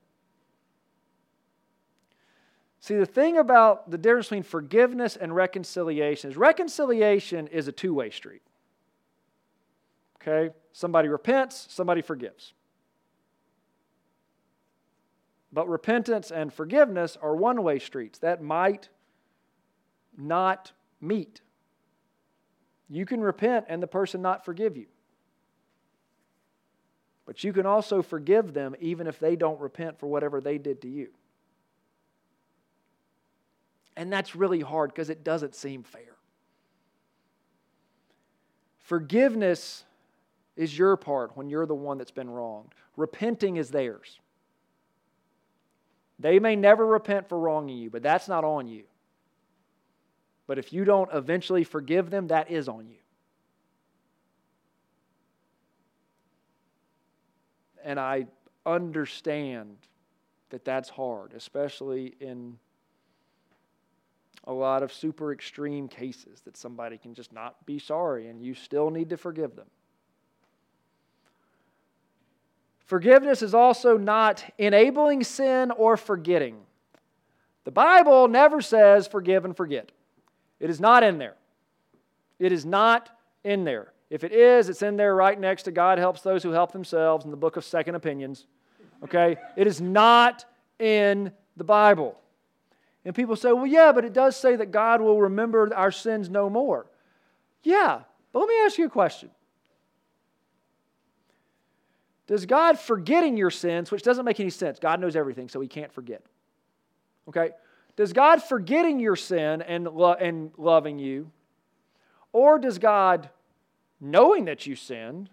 [2.81, 7.93] See, the thing about the difference between forgiveness and reconciliation is reconciliation is a two
[7.93, 8.43] way street.
[10.21, 10.53] Okay?
[10.73, 12.55] Somebody repents, somebody forgives.
[15.53, 18.89] But repentance and forgiveness are one way streets that might
[20.17, 21.41] not meet.
[22.89, 24.87] You can repent and the person not forgive you.
[27.27, 30.83] But you can also forgive them even if they don't repent for whatever they did
[30.83, 31.09] to you.
[33.97, 36.17] And that's really hard because it doesn't seem fair.
[38.79, 39.85] Forgiveness
[40.57, 42.75] is your part when you're the one that's been wronged.
[42.97, 44.19] Repenting is theirs.
[46.21, 48.85] They may never repent for wronging you, but that's not on you.
[50.47, 52.97] But if you don't eventually forgive them, that is on you.
[57.83, 58.27] And I
[58.67, 59.79] understand
[60.51, 62.59] that that's hard, especially in
[64.45, 68.55] a lot of super extreme cases that somebody can just not be sorry and you
[68.55, 69.69] still need to forgive them.
[72.91, 76.57] Forgiveness is also not enabling sin or forgetting.
[77.63, 79.93] The Bible never says forgive and forget.
[80.59, 81.37] It is not in there.
[82.41, 83.09] It is not
[83.45, 83.93] in there.
[84.11, 87.25] If it is, it's in there right next to God helps those who help themselves
[87.25, 88.49] in the book of Second Opinions.
[89.05, 89.37] Okay?
[89.55, 90.45] It is not
[90.81, 92.19] in the Bible.
[93.05, 96.29] And people say, well, yeah, but it does say that God will remember our sins
[96.29, 96.87] no more.
[97.63, 98.01] Yeah,
[98.33, 99.31] but let me ask you a question.
[102.31, 105.67] Does God forgetting your sins, which doesn't make any sense, God knows everything, so he
[105.67, 106.23] can't forget.
[107.27, 107.51] Okay?
[107.97, 111.33] Does God forgetting your sin and, lo- and loving you,
[112.33, 113.31] or does God
[114.01, 115.29] knowing that you sinned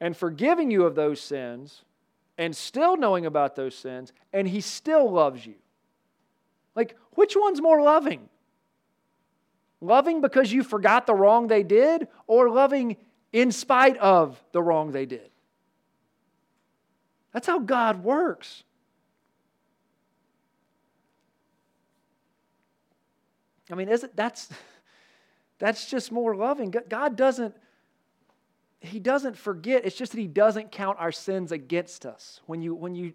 [0.00, 1.84] and forgiving you of those sins
[2.36, 5.54] and still knowing about those sins, and he still loves you?
[6.74, 8.28] Like, which one's more loving?
[9.80, 12.96] Loving because you forgot the wrong they did, or loving
[13.32, 15.30] in spite of the wrong they did?
[17.32, 18.62] That's how God works.
[23.70, 24.48] I mean, isn't that's
[25.58, 26.72] that's just more loving.
[26.88, 27.54] God doesn't
[28.80, 29.84] he doesn't forget.
[29.84, 32.40] It's just that he doesn't count our sins against us.
[32.46, 33.12] When you when you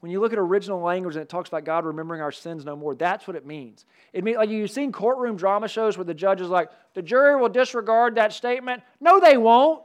[0.00, 2.74] when you look at original language and it talks about God remembering our sins no
[2.74, 3.84] more, that's what it means.
[4.12, 7.38] It means like you've seen courtroom drama shows where the judge is like, the jury
[7.38, 8.82] will disregard that statement.
[9.00, 9.82] No, they won't.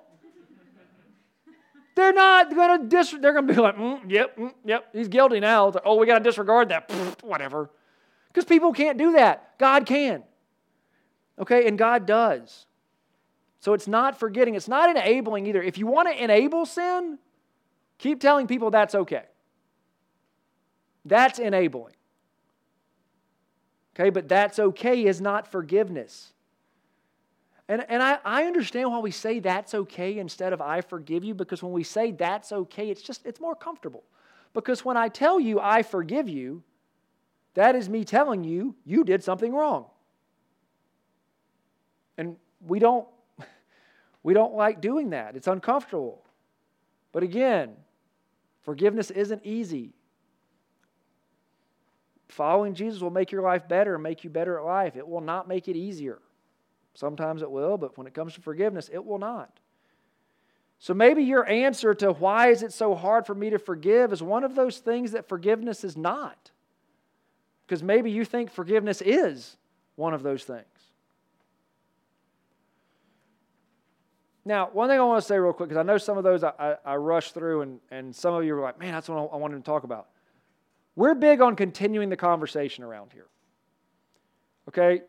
[1.96, 3.12] They're not going to dis.
[3.12, 5.70] They're going to be like, mm, yep, mm, yep, he's guilty now.
[5.70, 6.90] Like, oh, we got to disregard that.
[6.90, 7.70] Pfft, whatever,
[8.28, 9.58] because people can't do that.
[9.58, 10.24] God can.
[11.40, 12.66] Okay, and God does.
[13.62, 14.56] So it's not forgetting.
[14.56, 15.64] It's not enabling either.
[15.64, 17.18] If you want to enable sin,
[17.98, 19.24] keep telling people that's okay.
[21.06, 21.94] That's enabling.
[23.96, 26.34] Okay, but that's okay is not forgiveness.
[27.68, 31.34] And, and I, I understand why we say that's okay instead of I forgive you,
[31.34, 34.04] because when we say that's okay, it's just, it's more comfortable.
[34.54, 36.64] Because when I tell you I forgive you,
[37.56, 39.86] that is me telling you you did something wrong.
[42.18, 43.08] And we don't,
[44.24, 45.36] we don't like doing that.
[45.36, 46.24] It's uncomfortable.
[47.12, 47.76] But again,
[48.62, 49.94] forgiveness isn't easy.
[52.36, 54.98] Following Jesus will make your life better and make you better at life.
[54.98, 56.20] It will not make it easier.
[56.94, 59.58] Sometimes it will, but when it comes to forgiveness, it will not.
[60.78, 64.22] So maybe your answer to why is it so hard for me to forgive is
[64.22, 66.52] one of those things that forgiveness is not.
[67.66, 69.56] Because maybe you think forgiveness is
[69.96, 70.66] one of those things.
[74.44, 76.44] Now, one thing I want to say real quick, because I know some of those
[76.44, 79.30] I, I, I rushed through, and, and some of you were like, man, that's what
[79.32, 80.10] I wanted to talk about.
[80.96, 83.28] We're big on continuing the conversation around here.
[84.70, 85.04] Okay?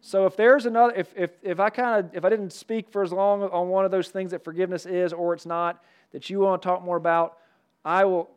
[0.00, 3.02] So if there's another, if, if, if I kind of, if I didn't speak for
[3.02, 6.40] as long on one of those things that forgiveness is or it's not, that you
[6.40, 7.38] want to talk more about,
[7.84, 8.30] I will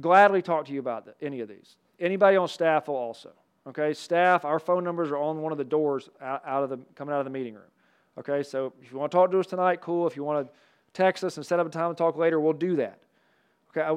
[0.00, 1.76] gladly talk to you about the, any of these.
[2.00, 3.30] Anybody on staff will also.
[3.68, 6.78] Okay, staff, our phone numbers are on one of the doors out, out of the,
[6.96, 7.62] coming out of the meeting room.
[8.18, 10.06] Okay, so if you want to talk to us tonight, cool.
[10.06, 10.52] If you want to
[10.92, 12.98] text us and set up a time to talk later, we'll do that.
[13.70, 13.96] Okay, I,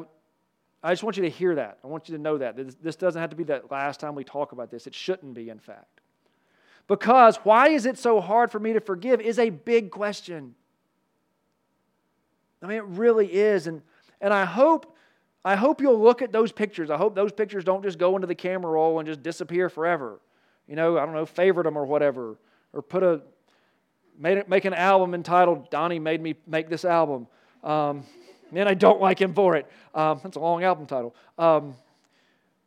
[0.85, 1.79] I just want you to hear that.
[1.83, 2.55] I want you to know that.
[2.81, 4.85] This, doesn't have to be the last time we talk about this.
[4.85, 6.01] It shouldn't be, in fact.
[6.87, 10.53] Because why is it so hard for me to forgive is a big question.
[12.61, 13.65] I mean, it really is.
[13.65, 13.81] And,
[14.21, 14.95] and I hope
[15.43, 16.89] I hope you'll look at those pictures.
[16.89, 20.19] I hope those pictures don't just go into the camera roll and just disappear forever.
[20.67, 22.37] You know, I don't know, favorite them or whatever,
[22.73, 23.21] or put a
[24.17, 27.27] made it, make an album entitled "Donnie made me make this album."
[27.63, 28.05] Um,
[28.57, 29.69] and I don't like him for it.
[29.93, 31.15] Um, that's a long album title.
[31.37, 31.75] Um,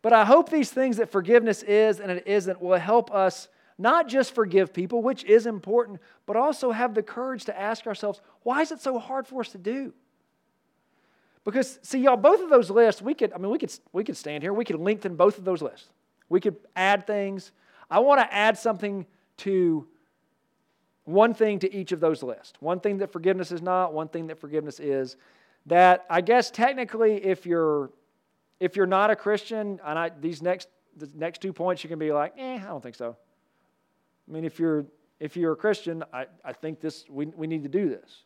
[0.03, 3.49] but I hope these things that forgiveness is and it isn't will help us
[3.79, 8.21] not just forgive people, which is important, but also have the courage to ask ourselves,
[8.43, 9.93] why is it so hard for us to do?
[11.45, 14.17] Because, see, y'all, both of those lists, we could, I mean, we could, we could
[14.17, 15.89] stand here, we could lengthen both of those lists.
[16.29, 17.53] We could add things.
[17.91, 19.07] I want to add something
[19.39, 19.87] to
[21.05, 22.53] one thing to each of those lists.
[22.61, 25.17] One thing that forgiveness is not, one thing that forgiveness is.
[25.69, 27.91] That I guess technically, if you're
[28.59, 31.99] if you're not a Christian, and I, these next the next two points, you can
[31.99, 33.17] be like, eh, I don't think so.
[34.29, 34.87] I mean, if you're
[35.21, 38.25] if you're a Christian, I, I think this we, we need to do this.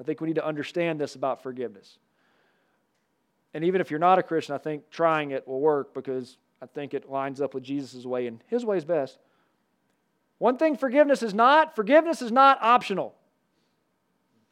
[0.00, 1.98] I think we need to understand this about forgiveness.
[3.54, 6.66] And even if you're not a Christian, I think trying it will work because I
[6.66, 9.18] think it lines up with Jesus' way, and his way is best.
[10.38, 13.16] One thing forgiveness is not forgiveness is not optional.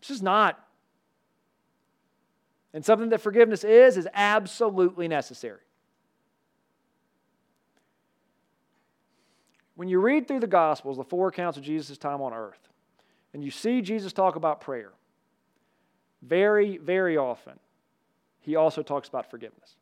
[0.01, 0.66] This is not.
[2.77, 5.63] And something that forgiveness is, is absolutely necessary.
[9.77, 12.69] When you read through the Gospels, the four accounts of Jesus' time on earth,
[13.33, 14.93] and you see Jesus talk about prayer,
[16.21, 17.59] very, very often,
[18.41, 19.77] he also talks about forgiveness.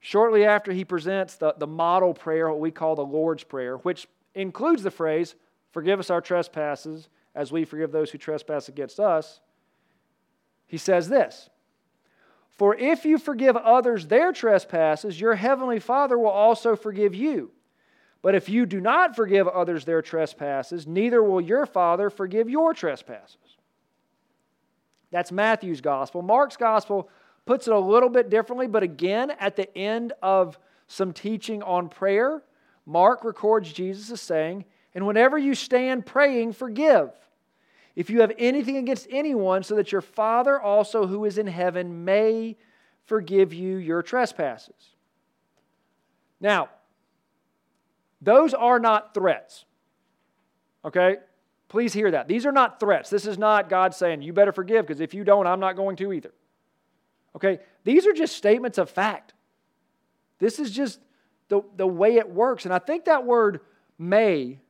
[0.00, 4.08] Shortly after he presents the, the model prayer, what we call the Lord's Prayer, which
[4.34, 5.36] includes the phrase,
[5.70, 9.40] Forgive us our trespasses as we forgive those who trespass against us,
[10.66, 11.50] he says this
[12.50, 17.50] For if you forgive others their trespasses, your heavenly Father will also forgive you.
[18.22, 22.72] But if you do not forgive others their trespasses, neither will your Father forgive your
[22.72, 23.36] trespasses.
[25.10, 26.22] That's Matthew's gospel.
[26.22, 27.10] Mark's gospel
[27.44, 30.58] puts it a little bit differently, but again, at the end of
[30.88, 32.42] some teaching on prayer,
[32.86, 37.10] Mark records Jesus as saying, And whenever you stand praying, forgive.
[37.96, 42.04] If you have anything against anyone, so that your Father also who is in heaven
[42.04, 42.56] may
[43.04, 44.94] forgive you your trespasses.
[46.40, 46.70] Now,
[48.20, 49.64] those are not threats.
[50.84, 51.16] Okay?
[51.68, 52.28] Please hear that.
[52.28, 53.10] These are not threats.
[53.10, 55.96] This is not God saying, you better forgive, because if you don't, I'm not going
[55.96, 56.32] to either.
[57.36, 57.60] Okay?
[57.84, 59.34] These are just statements of fact.
[60.38, 61.00] This is just
[61.48, 62.64] the, the way it works.
[62.64, 63.60] And I think that word
[63.98, 64.60] may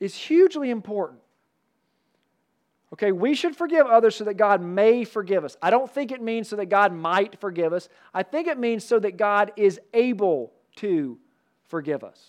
[0.00, 1.20] is hugely important.
[2.94, 5.56] Okay, we should forgive others so that God may forgive us.
[5.60, 7.88] I don't think it means so that God might forgive us.
[8.14, 11.18] I think it means so that God is able to
[11.66, 12.24] forgive us.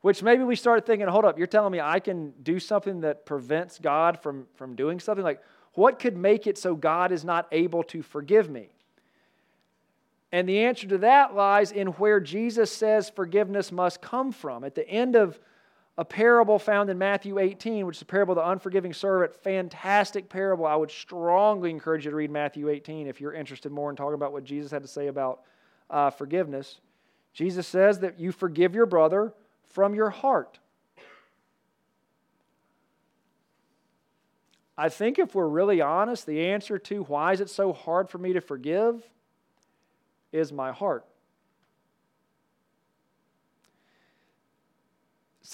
[0.00, 3.24] Which maybe we start thinking, hold up, you're telling me I can do something that
[3.24, 5.24] prevents God from, from doing something?
[5.24, 5.42] Like,
[5.74, 8.70] what could make it so God is not able to forgive me?
[10.32, 14.64] And the answer to that lies in where Jesus says forgiveness must come from.
[14.64, 15.38] At the end of
[15.98, 20.28] a parable found in Matthew 18, which is the parable of the unforgiving servant, fantastic
[20.28, 20.66] parable.
[20.66, 24.14] I would strongly encourage you to read Matthew 18 if you're interested more in talking
[24.14, 25.40] about what Jesus had to say about
[25.88, 26.80] uh, forgiveness.
[27.32, 29.32] Jesus says that you forgive your brother
[29.68, 30.58] from your heart.
[34.78, 38.18] I think if we're really honest, the answer to why is it so hard for
[38.18, 39.02] me to forgive
[40.32, 41.06] is my heart.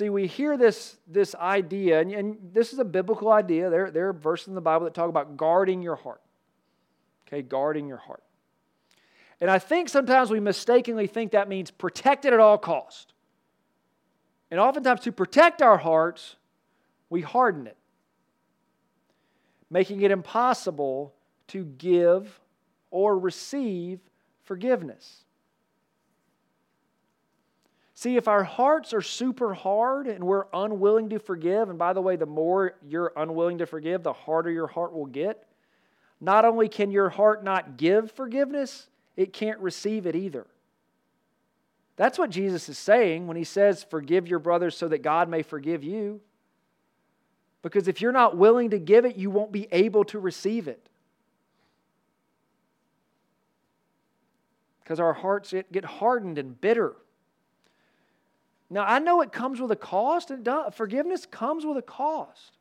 [0.02, 3.70] See, we hear this, this idea, and, and this is a biblical idea.
[3.70, 6.20] There, there are verses in the Bible that talk about guarding your heart.
[7.28, 8.24] Okay, guarding your heart.
[9.40, 13.12] And I think sometimes we mistakenly think that means protect it at all cost.
[14.50, 16.34] And oftentimes, to protect our hearts,
[17.08, 17.76] we harden it,
[19.70, 21.14] making it impossible
[21.48, 22.40] to give
[22.90, 24.00] or receive
[24.42, 25.26] forgiveness.
[28.02, 32.00] See, if our hearts are super hard and we're unwilling to forgive, and by the
[32.00, 35.46] way, the more you're unwilling to forgive, the harder your heart will get.
[36.20, 40.48] Not only can your heart not give forgiveness, it can't receive it either.
[41.94, 45.42] That's what Jesus is saying when he says, Forgive your brothers so that God may
[45.42, 46.20] forgive you.
[47.62, 50.88] Because if you're not willing to give it, you won't be able to receive it.
[54.82, 56.96] because our hearts get hardened and bitter.
[58.72, 60.32] Now, I know it comes with a cost.
[60.72, 62.56] Forgiveness comes with a cost.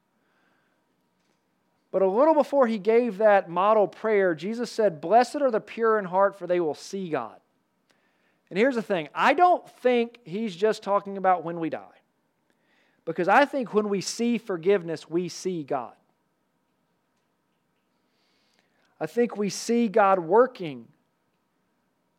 [1.89, 5.97] But a little before he gave that model prayer, Jesus said, Blessed are the pure
[5.97, 7.38] in heart, for they will see God.
[8.49, 11.88] And here's the thing I don't think he's just talking about when we die.
[13.05, 15.93] Because I think when we see forgiveness, we see God.
[18.99, 20.88] I think we see God working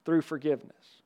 [0.05, 1.02] through forgiveness.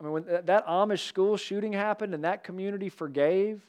[0.00, 3.60] I mean, when that Amish school shooting happened and that community forgave,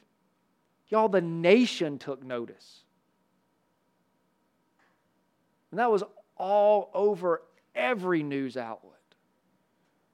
[0.88, 2.80] y'all, the nation took notice.
[5.70, 6.02] And that was
[6.36, 7.42] all over
[7.74, 8.92] every news outlet.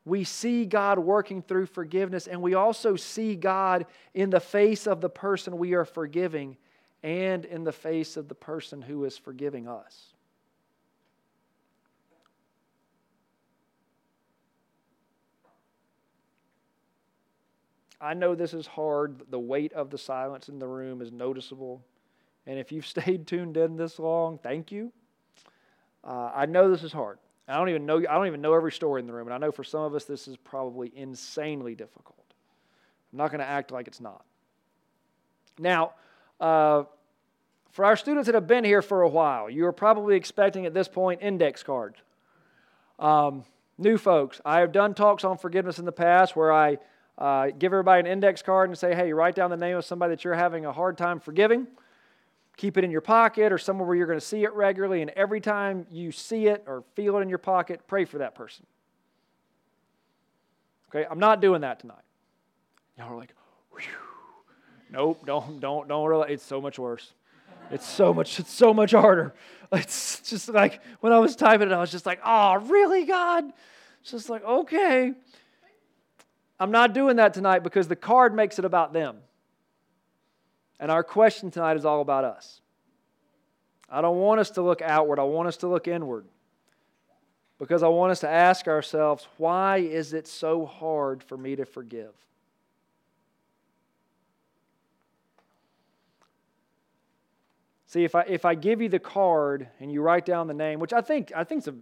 [0.05, 5.01] We see God working through forgiveness, and we also see God in the face of
[5.01, 6.57] the person we are forgiving
[7.03, 10.15] and in the face of the person who is forgiving us.
[18.01, 19.23] I know this is hard.
[19.31, 21.83] The weight of the silence in the room is noticeable.
[22.47, 24.93] And if you've stayed tuned in this long, thank you.
[26.05, 27.19] Uh, I know this is hard.
[27.49, 29.39] I don't even know I don't even know every story in the room, and I
[29.39, 32.35] know for some of us this is probably insanely difficult.
[33.11, 34.23] I'm not going to act like it's not.
[35.59, 35.93] Now,
[36.41, 36.85] uh,
[37.73, 40.75] for our students that have been here for a while, you are probably expecting at
[40.75, 41.97] this point index cards.
[42.99, 43.45] Um,
[43.79, 46.79] new folks, I have done talks on forgiveness in the past where I
[47.19, 50.15] uh, give everybody an index card and say, hey, write down the name of somebody
[50.15, 51.67] that you're having a hard time forgiving.
[52.57, 55.11] Keep it in your pocket or somewhere where you're going to see it regularly, and
[55.13, 58.65] every time you see it or feel it in your pocket, pray for that person.
[60.91, 61.97] Okay, I'm not doing that tonight.
[62.97, 63.35] Y'all are like,
[63.73, 63.83] Whew.
[64.91, 66.09] nope, don't, don't, don't.
[66.09, 66.33] Really.
[66.33, 67.13] It's so much worse.
[67.71, 69.35] It's so much, it's so much harder.
[69.71, 73.45] It's just like when I was typing it, I was just like, oh, really, God?
[74.01, 75.13] It's just like, okay.
[76.61, 79.19] I'm not doing that tonight because the card makes it about them.
[80.81, 82.61] And our question tonight is all about us.
[83.91, 86.27] I don't want us to look outward, I want us to look inward.
[87.59, 91.65] Because I want us to ask ourselves, why is it so hard for me to
[91.65, 92.15] forgive?
[97.89, 100.79] See, if I, if I give you the card and you write down the name,
[100.79, 101.75] which I think, I think a,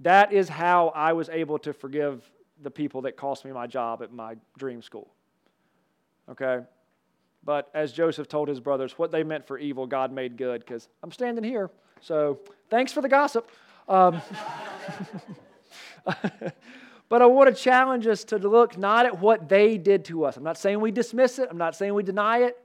[0.00, 2.22] that is how I was able to forgive
[2.62, 5.10] the people that cost me my job at my dream school.
[6.30, 6.60] Okay?
[7.44, 10.88] But as Joseph told his brothers, what they meant for evil, God made good, because
[11.02, 11.70] I'm standing here.
[12.00, 13.50] So thanks for the gossip.
[13.88, 14.20] Um,
[17.10, 20.36] But I want to challenge us to look not at what they did to us.
[20.36, 22.56] I'm not saying we dismiss it, I'm not saying we deny it.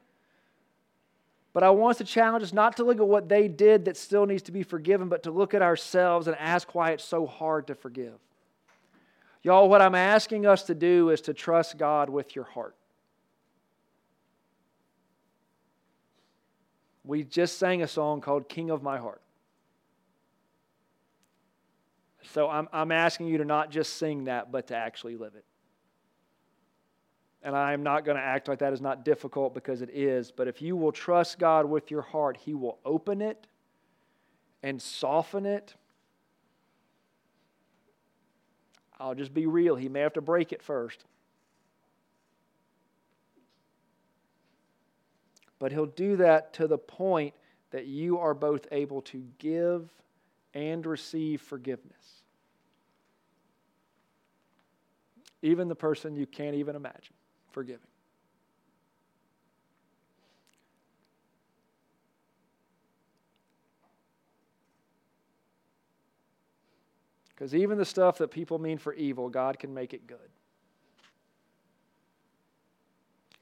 [1.51, 3.97] But I want us to challenge us not to look at what they did that
[3.97, 7.25] still needs to be forgiven, but to look at ourselves and ask why it's so
[7.25, 8.13] hard to forgive.
[9.45, 12.75] Y'all, what I'm asking us to do is to trust God with your heart.
[17.03, 19.21] We just sang a song called King of My Heart.
[22.23, 25.45] So I'm, I'm asking you to not just sing that, but to actually live it.
[27.43, 30.31] And I am not going to act like that is not difficult because it is.
[30.31, 33.45] But if you will trust God with your heart, He will open it
[34.63, 35.75] and soften it.
[38.99, 39.75] I'll just be real.
[39.75, 41.03] He may have to break it first.
[45.59, 47.33] But He'll do that to the point
[47.71, 49.89] that you are both able to give
[50.53, 52.23] and receive forgiveness.
[55.41, 57.13] Even the person you can't even imagine
[57.51, 57.87] forgiving.
[67.36, 70.17] Because even the stuff that people mean for evil, God can make it good.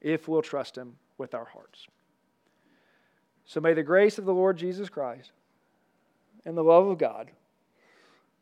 [0.01, 1.87] If we'll trust Him with our hearts.
[3.45, 5.31] So may the grace of the Lord Jesus Christ
[6.45, 7.29] and the love of God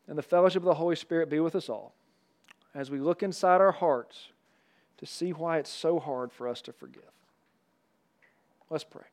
[0.07, 1.93] and the fellowship of the Holy Spirit be with us all
[2.73, 4.29] as we look inside our hearts
[4.97, 7.03] to see why it's so hard for us to forgive.
[8.69, 9.03] Let's pray.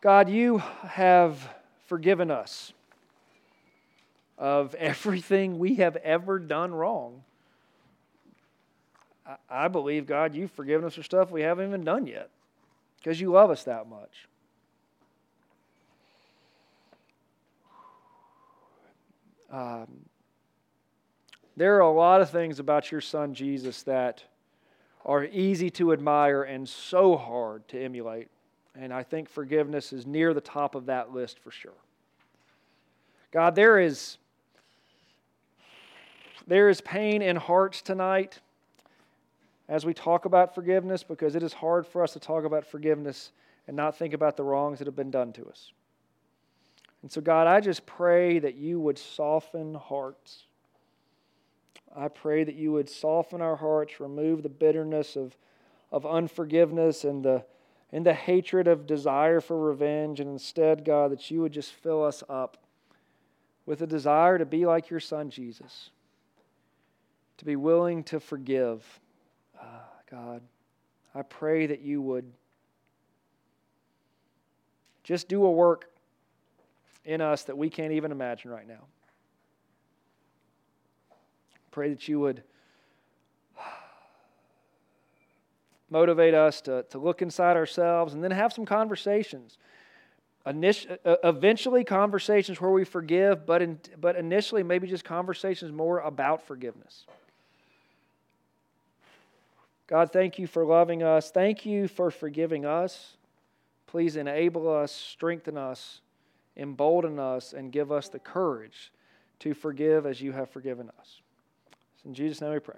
[0.00, 1.48] God, you have
[1.86, 2.72] forgiven us
[4.38, 7.22] of everything we have ever done wrong.
[9.50, 12.30] I believe, God, you've forgiven us for stuff we haven't even done yet
[12.96, 14.26] because you love us that much.
[19.50, 19.86] Um,
[21.56, 24.22] there are a lot of things about your son Jesus that
[25.04, 28.28] are easy to admire and so hard to emulate.
[28.74, 31.72] And I think forgiveness is near the top of that list for sure.
[33.32, 34.18] God, there is
[36.48, 38.40] there is pain in hearts tonight
[39.68, 43.32] as we talk about forgiveness because it is hard for us to talk about forgiveness
[43.66, 45.72] and not think about the wrongs that have been done to us.
[47.02, 50.44] And so, God, I just pray that you would soften hearts.
[51.94, 55.36] I pray that you would soften our hearts, remove the bitterness of,
[55.92, 57.44] of unforgiveness and the,
[57.92, 60.18] and the hatred of desire for revenge.
[60.18, 62.56] And instead, God, that you would just fill us up
[63.66, 65.90] with a desire to be like your son, Jesus,
[67.38, 68.84] to be willing to forgive.
[69.58, 69.64] Uh,
[70.10, 70.42] God,
[71.14, 72.30] I pray that you would
[75.02, 75.90] just do a work
[77.04, 78.84] in us that we can't even imagine right now.
[81.70, 82.42] Pray that you would
[85.90, 89.56] motivate us to, to look inside ourselves and then have some conversations.
[90.46, 96.00] Init- uh, eventually, conversations where we forgive, but, in, but initially, maybe just conversations more
[96.00, 97.06] about forgiveness.
[99.88, 101.30] God, thank you for loving us.
[101.30, 103.16] Thank you for forgiving us.
[103.86, 106.02] Please enable us, strengthen us,
[106.56, 108.92] embolden us, and give us the courage
[109.40, 111.22] to forgive as you have forgiven us.
[112.04, 112.76] In Jesus' name we pray.